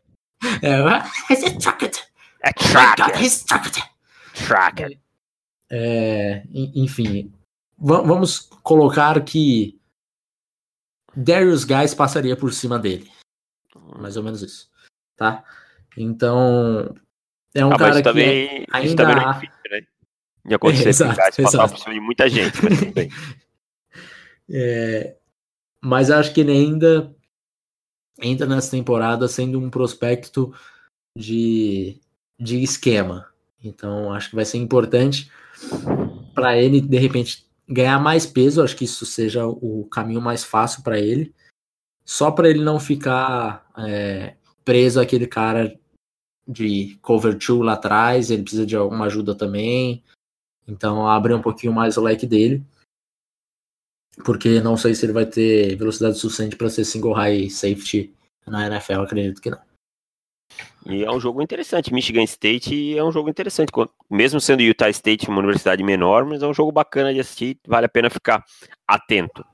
[0.61, 2.03] É, é trucked.
[2.41, 3.45] É trucked.
[3.45, 3.83] trucked.
[4.47, 4.99] Trucked.
[5.69, 7.31] É, enfim,
[7.77, 9.76] vamos colocar que
[11.17, 13.09] Darius Guys passaria por cima dele.
[13.99, 14.69] Mais ou menos isso,
[15.15, 15.43] tá?
[15.97, 16.93] Então,
[17.55, 19.81] é um ah, cara que também, ainda também não é difícil, né?
[20.45, 23.09] de acontecer é, exato, passar por cima de muita gente, mas tudo bem.
[24.49, 25.17] é,
[25.81, 27.15] mas acho que ele ainda
[28.21, 30.53] entra nessa temporada sendo um prospecto
[31.15, 31.99] de,
[32.39, 33.27] de esquema.
[33.63, 35.31] Então acho que vai ser importante
[36.35, 38.63] para ele de repente ganhar mais peso.
[38.63, 41.33] Acho que isso seja o caminho mais fácil para ele,
[42.05, 45.77] só para ele não ficar é, preso àquele cara
[46.47, 48.31] de cover 2 lá atrás.
[48.31, 50.03] Ele precisa de alguma ajuda também.
[50.67, 52.63] Então abre um pouquinho mais o leque dele.
[54.25, 58.13] Porque não sei se ele vai ter velocidade suficiente para ser single high safety
[58.47, 59.66] na NFL, acredito que não.
[60.89, 61.93] E é um jogo interessante.
[61.93, 63.71] Michigan State é um jogo interessante.
[64.09, 67.59] Mesmo sendo Utah State uma universidade menor, mas é um jogo bacana de assistir.
[67.67, 68.43] Vale a pena ficar
[68.87, 69.45] atento.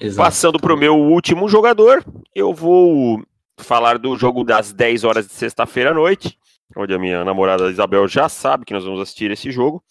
[0.00, 0.24] Exato.
[0.24, 3.24] Passando para o meu último jogador, eu vou
[3.56, 6.38] falar do jogo das 10 horas de sexta-feira à noite
[6.76, 9.82] onde a minha namorada Isabel já sabe que nós vamos assistir esse jogo.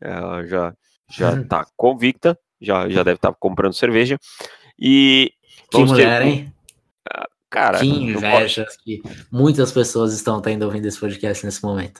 [0.00, 0.74] Ela já
[1.08, 1.64] já está uhum.
[1.76, 4.18] convicta, já, já deve estar tá comprando cerveja.
[4.78, 5.32] E
[5.70, 6.28] que mulher, ter...
[6.28, 6.52] hein?
[7.56, 8.78] Cara, que inveja pode...
[8.84, 11.98] que muitas pessoas estão tendo ouvindo esse podcast nesse momento.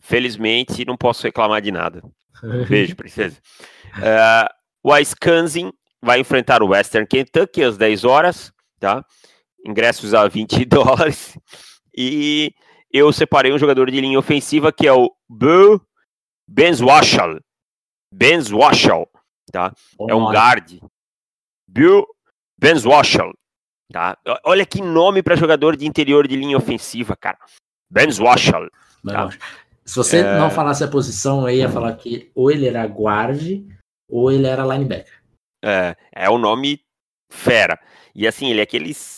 [0.00, 2.02] Felizmente, não posso reclamar de nada.
[2.68, 3.36] Beijo, princesa.
[3.94, 9.04] Uh, o Wisconsin vai enfrentar o Western Kentucky às 10 horas, tá?
[9.64, 11.38] Ingressos a 20 dólares.
[11.96, 12.52] E
[12.92, 15.80] eu separei um jogador de linha ofensiva que é o Bill
[16.48, 17.38] Benzwashal.
[18.12, 19.08] Benzwashal,
[19.52, 19.72] tá?
[20.08, 20.80] é um guard.
[21.68, 22.04] Bill
[22.58, 23.32] Benzwashal,
[23.92, 24.18] tá?
[24.44, 27.38] Olha que nome para jogador de interior de linha ofensiva, cara.
[27.90, 28.68] Benzwashal.
[29.04, 29.30] Tá?
[29.84, 30.38] Se você é...
[30.38, 33.64] não falasse a posição, eu ia falar que ou ele era guard
[34.08, 35.22] ou ele era linebacker.
[35.64, 36.80] É, é o nome
[37.30, 37.78] fera.
[38.14, 39.16] E assim, ele é aqueles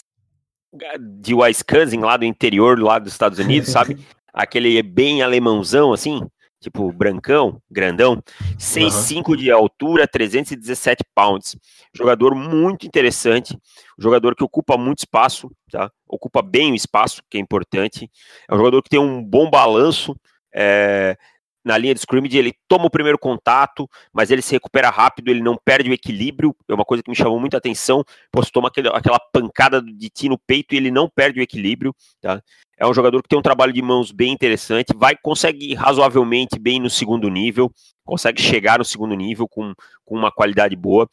[1.01, 3.99] de Wisconsin, lá do interior, lá dos Estados Unidos, sabe?
[4.33, 6.25] Aquele bem alemãozão, assim,
[6.61, 8.23] tipo brancão, grandão,
[8.59, 9.37] 6'5 uhum.
[9.37, 11.57] de altura, 317 pounds.
[11.95, 13.59] Jogador muito interessante,
[13.99, 15.91] jogador que ocupa muito espaço, tá?
[16.07, 18.11] Ocupa bem o espaço, que é importante.
[18.49, 20.15] É um jogador que tem um bom balanço,
[20.55, 21.17] é,
[21.65, 25.43] na linha de scrimmage, ele toma o primeiro contato, mas ele se recupera rápido, ele
[25.43, 28.89] não perde o equilíbrio, é uma coisa que me chamou muita atenção, posso tomar aquele,
[28.89, 32.43] aquela pancada de ti no peito e ele não perde o equilíbrio, tá?
[32.79, 36.81] É um jogador que tem um trabalho de mãos bem interessante, vai consegue razoavelmente bem
[36.81, 37.71] no segundo nível,
[38.05, 41.07] consegue chegar no segundo nível com, com uma qualidade boa,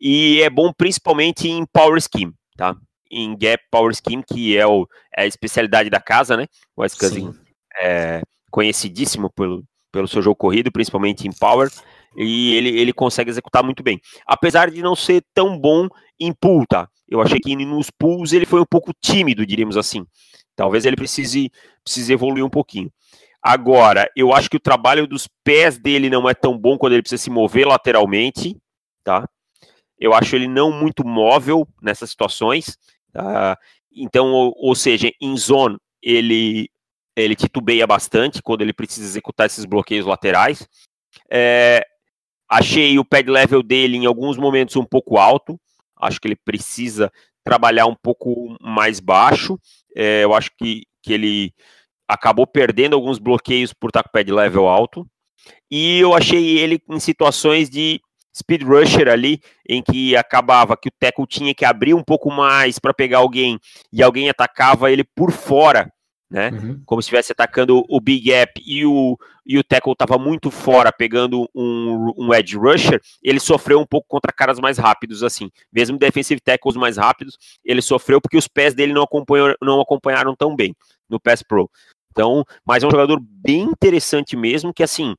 [0.00, 2.76] e é bom principalmente em power scheme, tá?
[3.10, 6.46] Em gap power scheme, que é, o, é a especialidade da casa, né?
[6.76, 7.34] O Wisconsin
[7.80, 11.70] é conhecidíssimo pelo, pelo seu jogo corrido, principalmente em power,
[12.16, 14.00] e ele, ele consegue executar muito bem.
[14.26, 16.88] Apesar de não ser tão bom em pool, tá?
[17.08, 20.06] Eu achei que nos pools ele foi um pouco tímido, diríamos assim.
[20.54, 21.50] Talvez ele precise,
[21.82, 22.92] precise evoluir um pouquinho.
[23.40, 27.02] Agora, eu acho que o trabalho dos pés dele não é tão bom quando ele
[27.02, 28.56] precisa se mover lateralmente,
[29.04, 29.28] tá?
[29.98, 32.76] Eu acho ele não muito móvel nessas situações.
[33.12, 33.56] Tá?
[33.92, 36.68] Então, ou, ou seja, em zone, ele
[37.22, 40.68] ele titubeia bastante quando ele precisa executar esses bloqueios laterais.
[41.30, 41.84] É,
[42.48, 45.58] achei o pad level dele em alguns momentos um pouco alto.
[46.00, 47.10] Acho que ele precisa
[47.44, 49.58] trabalhar um pouco mais baixo.
[49.96, 51.52] É, eu acho que, que ele
[52.06, 55.06] acabou perdendo alguns bloqueios por estar com o pad level alto.
[55.70, 58.00] E eu achei ele em situações de
[58.34, 62.78] speed rusher ali, em que acabava que o tackle tinha que abrir um pouco mais
[62.78, 63.58] para pegar alguém
[63.92, 65.92] e alguém atacava ele por fora,
[66.30, 66.50] né?
[66.50, 66.82] Uhum.
[66.84, 70.92] Como se estivesse atacando o big gap e o, e o tackle estava muito fora,
[70.92, 75.50] pegando um, um edge rusher, ele sofreu um pouco contra caras mais rápidos, assim.
[75.72, 80.34] Mesmo defensive tackles mais rápidos, ele sofreu porque os pés dele não, acompanham, não acompanharam
[80.36, 80.74] tão bem
[81.08, 81.70] no pass pro.
[82.10, 85.14] Então, mas é um jogador bem interessante mesmo, que assim,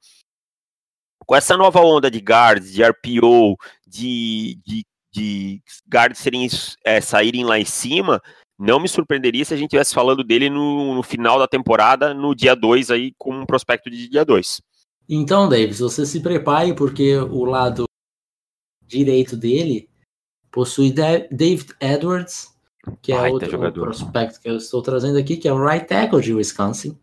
[1.26, 3.56] com essa nova onda de guards, de RPO,
[3.88, 6.48] de, de, de guards serem,
[6.84, 8.22] é, saírem lá em cima,
[8.60, 12.36] não me surpreenderia se a gente estivesse falando dele no, no, final da temporada, no
[12.36, 14.62] dia 2 aí, com um prospecto de dia 2.
[15.08, 17.86] Então, Davis, você se prepare, porque o lado
[18.86, 19.90] direito dele
[20.52, 22.54] possui David Edwards,
[23.02, 23.84] que é outro jogador.
[23.84, 26.98] prospecto que eu estou trazendo aqui, que é o right tackle de Wisconsin.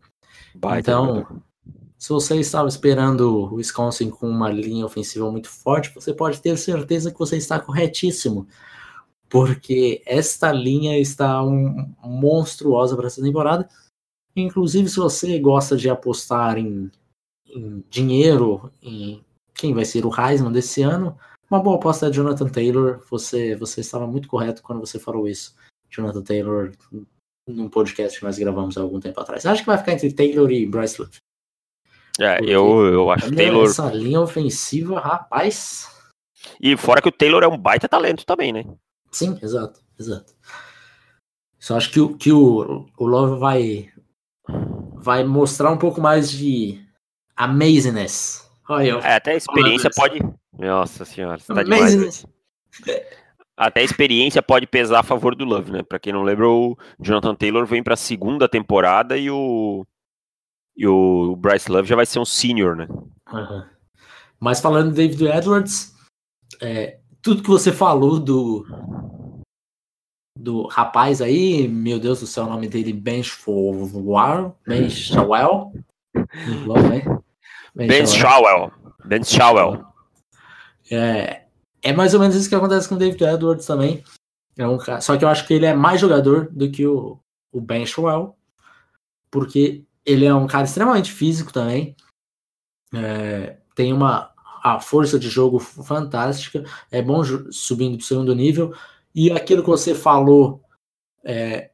[0.54, 1.42] Baita então, jogador.
[1.98, 6.56] se você estava esperando o Wisconsin com uma linha ofensiva muito forte, você pode ter
[6.58, 8.46] certeza que você está corretíssimo,
[9.28, 13.68] porque esta linha está um, monstruosa para essa temporada.
[14.34, 16.90] Inclusive, se você gosta de apostar em,
[17.48, 21.18] em dinheiro, em quem vai ser o Heisman desse ano,
[21.50, 23.02] uma boa aposta é Jonathan Taylor.
[23.10, 25.54] Você, você estava muito correto quando você falou isso.
[25.88, 26.72] Jonathan Taylor
[27.48, 29.46] num podcast que nós gravamos há algum tempo atrás.
[29.46, 31.16] Acho que vai ficar entre Taylor e Bryce Love.
[32.18, 33.66] É, eu, eu acho que Taylor.
[33.66, 35.88] Essa linha ofensiva, rapaz.
[36.60, 38.64] E fora que o Taylor é um baita talento também, né?
[39.16, 40.34] Sim, exato, exato.
[41.58, 43.90] Só acho que, o, que o, o Love vai,
[44.94, 46.84] vai mostrar um pouco mais de
[47.34, 48.46] amazingness.
[48.68, 50.18] Olha, eu, é, até a experiência pode.
[50.52, 52.26] Nossa senhora, você tá amazingness.
[52.84, 53.06] demais.
[53.56, 55.82] Até a experiência pode pesar a favor do Love, né?
[55.82, 59.86] Para quem não lembra, o Jonathan Taylor vem para a segunda temporada e o
[60.76, 62.86] e o Bryce Love já vai ser um senior, né?
[63.32, 63.64] Uhum.
[64.38, 65.94] Mas falando do David Edwards,
[66.60, 68.64] é, tudo que você falou do
[70.38, 75.72] do rapaz aí, meu Deus do céu, o nome dele Ben Shawel, Ben Shawel,
[77.74, 78.72] Ben Shawel,
[79.04, 79.84] Ben Shawel.
[80.88, 81.46] É,
[81.82, 84.04] é mais ou menos isso que acontece com o David Edwards também.
[84.56, 87.18] É um, só que eu acho que ele é mais jogador do que o,
[87.50, 88.36] o Ben Showell,
[89.32, 91.96] porque ele é um cara extremamente físico também.
[92.94, 94.32] É, tem uma
[94.66, 98.74] a força de jogo fantástica, é bom subindo para o segundo nível.
[99.14, 100.60] E aquilo que você falou
[101.24, 101.70] é,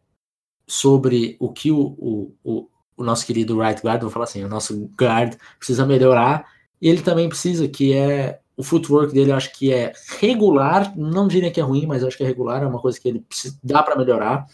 [0.66, 4.90] sobre o que o, o, o, nosso querido right guard, vou falar assim, o nosso
[5.00, 6.44] guard precisa melhorar,
[6.82, 11.50] ele também precisa, que é o footwork dele eu acho que é regular, não diria
[11.50, 13.58] que é ruim, mas eu acho que é regular, é uma coisa que ele precisa,
[13.64, 14.46] dá para melhorar.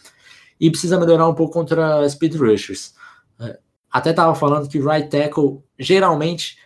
[0.60, 2.94] E precisa melhorar um pouco contra speed rushers.
[3.40, 3.58] É,
[3.90, 6.56] até tava falando que right tackle geralmente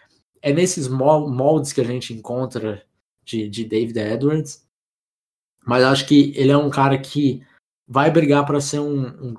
[0.42, 2.84] é nesses moldes que a gente encontra
[3.24, 4.66] de, de David Edwards.
[5.64, 7.46] Mas acho que ele é um cara que
[7.86, 9.36] vai brigar para ser um, um,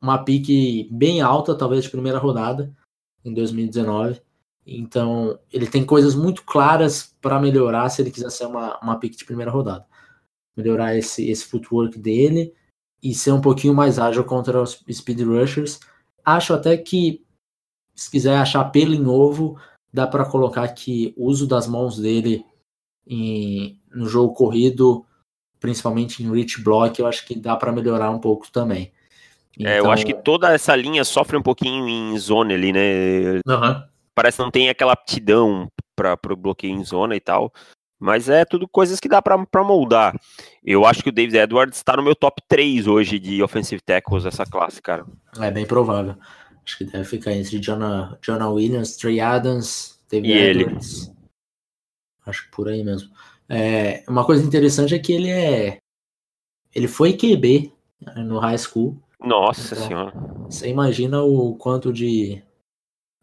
[0.00, 2.72] uma pique bem alta, talvez de primeira rodada,
[3.24, 4.22] em 2019.
[4.64, 9.16] Então, ele tem coisas muito claras para melhorar se ele quiser ser uma, uma pick
[9.16, 9.84] de primeira rodada.
[10.56, 12.54] Melhorar esse, esse footwork dele
[13.02, 15.80] e ser um pouquinho mais ágil contra os speed rushers.
[16.24, 17.24] Acho até que,
[17.94, 19.58] se quiser achar pelo em ovo,
[19.92, 22.44] dá para colocar que o uso das mãos dele
[23.06, 25.04] em, no jogo corrido,
[25.60, 28.92] principalmente em reach block, eu acho que dá para melhorar um pouco também.
[29.58, 29.70] Então...
[29.70, 33.40] É, eu acho que então toda essa linha sofre um pouquinho em zone ali, né?
[33.46, 37.52] Uhum parece que não tem aquela aptidão para o bloqueio em zona e tal.
[37.98, 40.18] Mas é tudo coisas que dá para moldar.
[40.64, 44.24] Eu acho que o David Edwards está no meu top 3 hoje de offensive tackles
[44.24, 45.04] dessa classe, cara.
[45.38, 46.16] É bem provável.
[46.64, 51.06] Acho que deve ficar entre Jonah, Jonah Williams, Trey Adams, David e Edwards.
[51.06, 51.16] Ele.
[52.26, 53.10] Acho que por aí mesmo.
[53.48, 55.78] É, uma coisa interessante é que ele é.
[56.74, 57.72] Ele foi QB
[58.16, 58.96] no high school.
[59.20, 60.12] Nossa então, senhora.
[60.48, 62.42] Você imagina o quanto de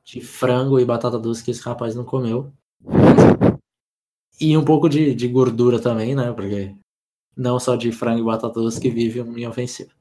[0.10, 2.52] de frango e batata doce que esse rapaz não comeu.
[4.42, 6.32] E um pouco de, de gordura também, né?
[6.32, 6.74] Porque
[7.38, 9.92] não só de frango e batata doce que vive linha ofensiva.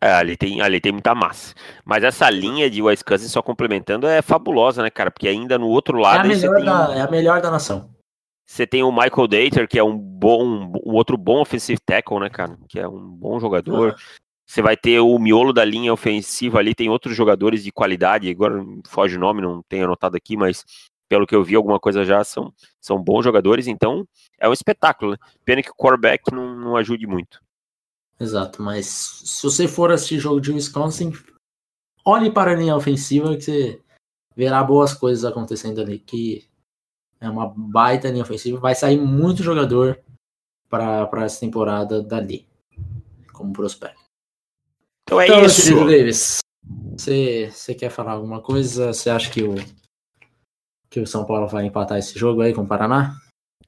[0.00, 1.54] É, ali tem, ali tem muita massa.
[1.84, 5.10] Mas essa linha de Wisconsin só complementando é fabulosa, né, cara?
[5.10, 6.30] Porque ainda no outro lado.
[6.30, 7.90] É a melhor, da, é a melhor da nação.
[8.46, 12.30] Você tem o Michael Dater, que é um bom, um outro bom offensive tackle, né,
[12.30, 12.56] cara?
[12.68, 13.94] Que é um bom jogador.
[14.46, 18.64] Você vai ter o miolo da linha ofensiva ali, tem outros jogadores de qualidade, agora
[18.86, 20.64] foge o nome, não tenho anotado aqui, mas
[21.06, 24.06] pelo que eu vi, alguma coisa já são, são bons jogadores, então
[24.40, 25.18] é um espetáculo, né?
[25.44, 27.40] Pena que o quarterback não, não ajude muito.
[28.20, 31.12] Exato, mas se você for assistir jogo de Wisconsin,
[32.04, 33.82] olhe para a linha ofensiva que você
[34.34, 36.48] verá boas coisas acontecendo ali, que
[37.20, 38.60] É uma baita linha ofensiva.
[38.60, 40.00] Vai sair muito jogador
[40.68, 42.46] para essa temporada dali,
[43.32, 44.00] como prospecto.
[45.02, 45.74] Então é então, isso.
[45.86, 46.38] Davis,
[46.96, 48.92] você, você quer falar alguma coisa?
[48.92, 49.54] Você acha que o,
[50.90, 53.16] que o São Paulo vai empatar esse jogo aí com o Paraná?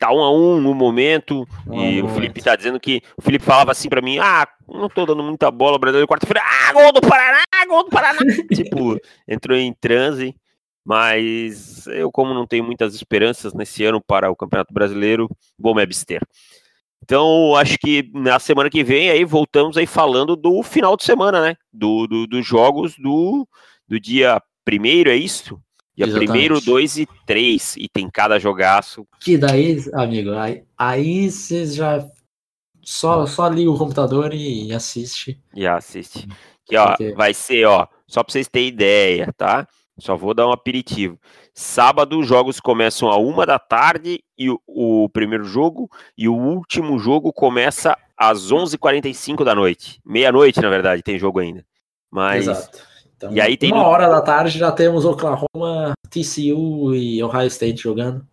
[0.01, 1.47] Tá um a um no momento.
[1.67, 3.03] Um e o Felipe tá dizendo que.
[3.19, 6.41] O Felipe falava assim pra mim: ah, não tô dando muita bola, brasileiro quarta-feira.
[6.43, 8.19] Ah, gol do Paraná, gol do Paraná.
[8.51, 8.99] tipo,
[9.29, 10.35] entrou em transe.
[10.83, 15.29] Mas eu, como não tenho muitas esperanças nesse ano para o Campeonato Brasileiro,
[15.59, 16.23] vou me abster.
[17.03, 21.43] Então, acho que na semana que vem aí voltamos aí falando do final de semana,
[21.43, 21.57] né?
[21.71, 23.47] Do, do dos jogos do,
[23.87, 25.61] do dia primeiro, é isso?
[26.07, 29.07] Dia primeiro, dois e três, e tem cada jogaço.
[29.21, 32.07] Que daí, amigo, aí, aí você já
[32.83, 35.41] só, só liga o computador e assiste.
[35.55, 36.27] E assiste.
[36.65, 37.13] Que, ó, Porque...
[37.13, 39.67] vai ser, ó, só pra vocês terem ideia, tá?
[39.99, 41.19] Só vou dar um aperitivo.
[41.53, 46.35] Sábado, os jogos começam a uma da tarde e o, o primeiro jogo, e o
[46.35, 50.01] último jogo começa às 11h45 da noite.
[50.05, 51.65] Meia-noite, na verdade, tem jogo ainda.
[52.11, 52.49] Mas.
[52.49, 52.90] Exato.
[53.21, 57.83] Então, e aí tem uma hora da tarde já temos Oklahoma, TCU e Ohio State
[57.83, 58.27] jogando.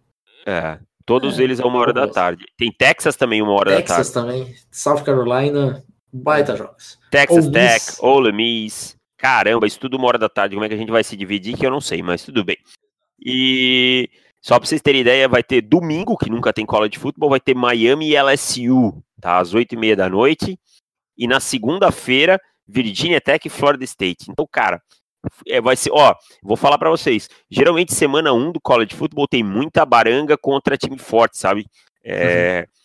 [0.45, 2.45] É, todos é, eles a uma hora da tarde.
[2.57, 4.37] Tem Texas também uma hora Texas da tarde.
[4.37, 6.97] Texas também, South Carolina, baita jogos.
[7.11, 7.85] Texas Ole Tech.
[7.99, 10.55] Ole Miss, Caramba, isso tudo uma hora da tarde.
[10.55, 11.57] Como é que a gente vai se dividir?
[11.57, 12.57] Que eu não sei, mas tudo bem.
[13.19, 14.09] E
[14.39, 17.39] só para vocês terem ideia, vai ter domingo, que nunca tem cola de futebol, vai
[17.39, 19.39] ter Miami e LSU, tá?
[19.39, 20.57] Às oito e meia da noite.
[21.17, 24.29] E na segunda-feira, Virginia Tech e Florida State.
[24.29, 24.81] Então, cara,
[25.47, 27.29] é, vai ser, ó, vou falar para vocês.
[27.49, 31.65] Geralmente, semana 1 um do college football tem muita baranga contra time forte, sabe?
[32.03, 32.61] É...
[32.61, 32.77] Uhum.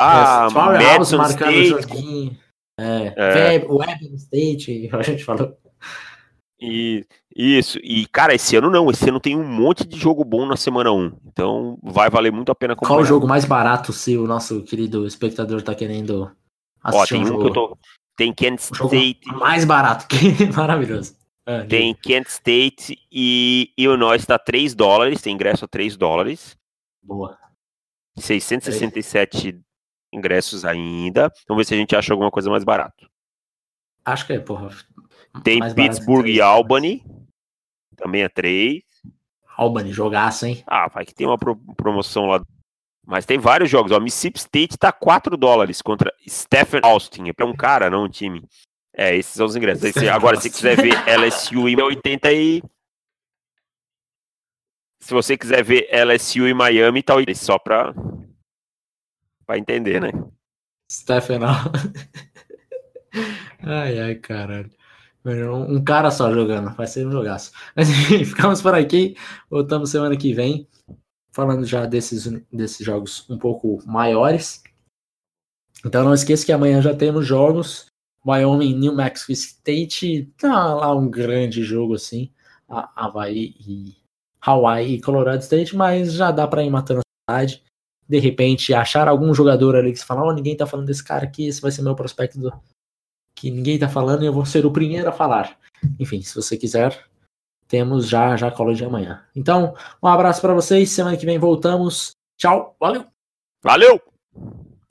[0.00, 2.38] Ah, Madison State.
[2.78, 3.66] É, é.
[3.66, 5.56] Web State, a gente falou.
[6.60, 10.44] E, isso, e cara, esse ano não, esse ano tem um monte de jogo bom
[10.44, 12.96] na semana 1, então vai valer muito a pena acompanhar.
[12.96, 16.30] Qual o jogo mais barato se o nosso querido espectador tá querendo
[16.82, 17.78] assistir Ó, tem um, um que eu tô...
[18.18, 19.20] Tem Kent State...
[19.28, 21.16] mais barato, que maravilhoso.
[21.46, 26.58] Ah, tem Kent State e Illinois tá 3 dólares, tem ingresso a 3 dólares.
[27.00, 27.38] Boa.
[28.16, 29.58] 667
[30.12, 31.32] ingressos ainda.
[31.46, 33.08] Vamos ver se a gente acha alguma coisa mais barato.
[34.04, 34.68] Acho que é, porra.
[35.44, 37.04] Tem Pittsburgh e Albany.
[37.96, 38.82] Também é 3.
[39.56, 40.64] Albany, jogaço, hein?
[40.66, 42.42] Ah, vai que tem uma pro promoção lá.
[43.08, 43.90] Mas tem vários jogos.
[43.90, 47.32] Ó, Mississippi State tá 4 dólares contra Stephen Austin.
[47.34, 48.46] É um cara, não um time.
[48.94, 49.82] É, esses são os ingressos.
[49.82, 52.62] Esse, agora, se quiser ver LSU e 80 e.
[55.00, 57.94] Se você quiser ver LSU e Miami, tá só pra
[59.46, 60.10] Pra entender, né?
[60.92, 61.40] Stephen
[63.64, 64.70] Ai, ai, caralho.
[65.24, 67.52] Um cara só jogando, vai ser um jogaço.
[67.74, 69.16] Mas enfim, ficamos por aqui.
[69.48, 70.68] Voltamos semana que vem,
[71.38, 74.60] falando já desses, desses jogos um pouco maiores.
[75.86, 77.86] Então não esqueça que amanhã já temos jogos.
[78.26, 82.32] Wyoming, New Mexico State, tá lá um grande jogo assim.
[82.68, 83.96] Havaí e
[84.40, 87.62] Hawaii e Colorado State, mas já dá para ir matando a cidade
[88.08, 91.24] de repente achar algum jogador ali que você fala, oh, ninguém tá falando desse cara
[91.24, 92.52] aqui, esse vai ser meu prospecto do...
[93.34, 95.58] que ninguém tá falando e eu vou ser o primeiro a falar.
[96.00, 97.06] Enfim, se você quiser,
[97.68, 99.22] temos já já cola de amanhã.
[99.36, 102.12] Então, um abraço para vocês, semana que vem voltamos.
[102.36, 103.04] Tchau, valeu.
[103.62, 104.00] Valeu.